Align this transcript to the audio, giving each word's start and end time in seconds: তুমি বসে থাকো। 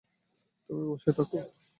তুমি 0.69 0.83
বসে 0.89 1.11
থাকো। 1.17 1.37